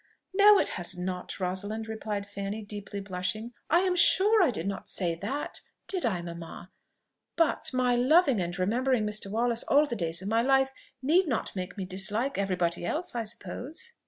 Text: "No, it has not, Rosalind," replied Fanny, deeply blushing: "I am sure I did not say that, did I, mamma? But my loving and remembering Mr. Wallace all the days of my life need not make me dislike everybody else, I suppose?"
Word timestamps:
"No, 0.33 0.57
it 0.57 0.69
has 0.69 0.97
not, 0.97 1.39
Rosalind," 1.39 1.87
replied 1.87 2.25
Fanny, 2.25 2.63
deeply 2.63 2.99
blushing: 3.01 3.53
"I 3.69 3.81
am 3.81 3.95
sure 3.95 4.41
I 4.41 4.49
did 4.49 4.65
not 4.65 4.89
say 4.89 5.13
that, 5.13 5.61
did 5.87 6.07
I, 6.07 6.23
mamma? 6.23 6.71
But 7.35 7.71
my 7.71 7.95
loving 7.95 8.41
and 8.41 8.57
remembering 8.57 9.05
Mr. 9.05 9.29
Wallace 9.29 9.61
all 9.67 9.85
the 9.85 9.95
days 9.95 10.23
of 10.23 10.27
my 10.27 10.41
life 10.41 10.73
need 11.03 11.27
not 11.27 11.55
make 11.55 11.77
me 11.77 11.85
dislike 11.85 12.39
everybody 12.39 12.83
else, 12.83 13.13
I 13.13 13.25
suppose?" 13.25 13.93